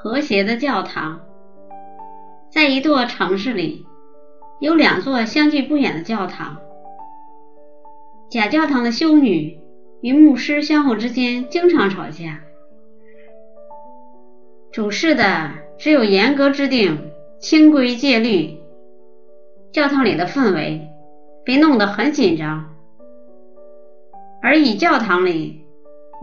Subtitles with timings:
[0.00, 1.20] 和谐的教堂。
[2.50, 3.84] 在一座城市里，
[4.60, 6.58] 有两座相距不远的教堂。
[8.30, 9.58] 假教堂的修女
[10.00, 12.38] 与牧师相互之间经常吵架，
[14.70, 17.10] 主事的只有严格制定
[17.40, 18.56] 清规戒律，
[19.72, 20.88] 教堂里的氛围
[21.44, 22.66] 被弄得很紧张。
[24.40, 25.64] 而以教堂里，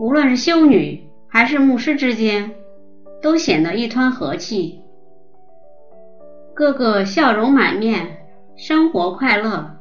[0.00, 2.54] 无论是修女还是牧师之间，
[3.26, 4.82] 都显得一团和气，
[6.54, 8.18] 个个笑容满面，
[8.54, 9.78] 生活快乐。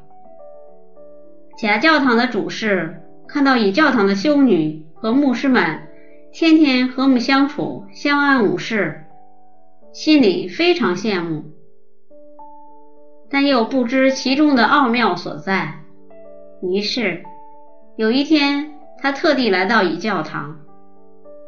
[1.55, 5.81] 假教堂的主事看到乙教堂的修女和牧师们
[6.33, 9.03] 天天和睦相处、相安无事，
[9.93, 11.43] 心里非常羡慕，
[13.29, 15.81] 但又不知其中的奥妙所在，
[16.63, 17.21] 于是。
[17.95, 20.61] 有一天，他特地来到乙教堂，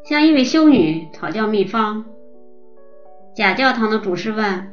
[0.08, 2.06] 向一位修女讨教秘方。
[3.36, 4.72] 假教堂的主事问：“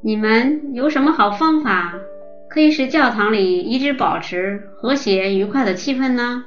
[0.00, 1.94] 你们有什么好方法，
[2.48, 6.44] 可以使教堂里一直保持和谐愉快的气氛呢？”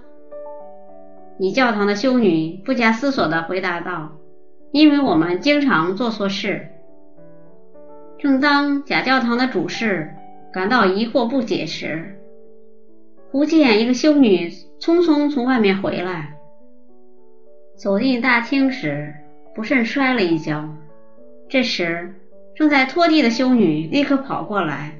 [1.39, 4.13] 乙教堂的修女不假思索地回答道
[4.71, 6.69] ：“因为我们经常做错事。”
[8.17, 10.09] 正当假教堂的主事
[10.53, 12.17] 感到疑惑不解时，
[13.29, 16.37] 忽见一个修女匆匆从外面回来，
[17.79, 19.15] 走进大厅时
[19.55, 20.67] 不慎摔了一跤。
[21.47, 22.13] 这时
[22.53, 24.99] 正在拖地的修女立刻跑过来，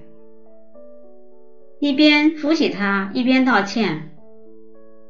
[1.80, 4.12] 一边扶起她，一边道歉：“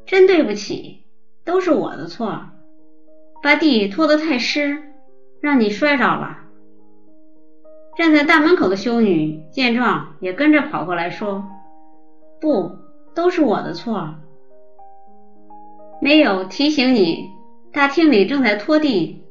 [0.08, 1.03] 真对不起，
[1.45, 2.42] 都是我的错，
[3.44, 4.81] 把地拖得太湿，
[5.40, 6.40] 让你摔着了。”
[7.95, 11.45] 站在大门口的修女见状，也跟着跑过来说
[12.42, 12.78] ：“不。”
[13.16, 14.16] 都是我的错，
[16.00, 17.30] 没有提醒你，
[17.72, 19.23] 大厅里正在拖地，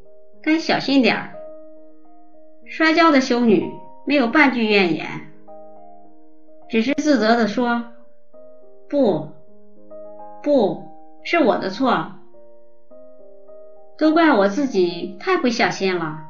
[0.42, 1.34] 该小心点儿。
[2.64, 3.72] 摔跤的修女
[4.06, 5.06] 没有半句怨言，
[6.68, 7.86] 只是自责地说
[8.88, 9.28] ：“不，
[10.42, 10.84] 不
[11.24, 12.12] 是我的错，
[13.98, 16.26] 都怪我自己太不小心了。”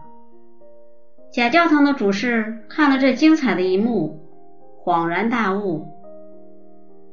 [1.30, 4.18] 假教堂的主事看了这精彩的一幕，
[4.82, 5.97] 恍然大悟。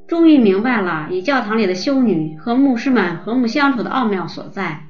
[0.08, 4.84] 终于明白了，以教堂里的修女和牧师们和睦相处的奥妙所在。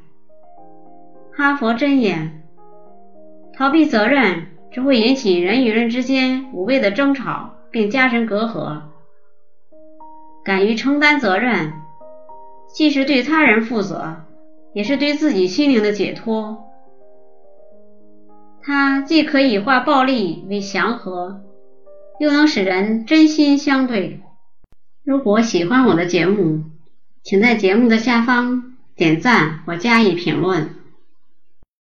[1.34, 2.44] 哈佛箴言：
[3.54, 8.82] 逃避责任只会引起人与人之间无谓的争吵，并加深隔阂。
[10.44, 11.74] 敢于承担责任，
[12.74, 14.18] 既是对他人负责，
[14.74, 16.66] 也是对自己心灵的解脱。
[18.62, 21.42] 它既可以化暴力为祥和，
[22.20, 24.20] 又能使人真心相对。
[25.06, 26.64] 如果喜欢我的节目，
[27.22, 30.72] 请在节目的下方点赞或加以评论。